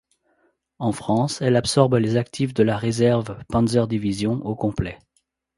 [0.79, 4.97] En France, elle absorbe les actifs de la Reserve-Panzerdivision au complet.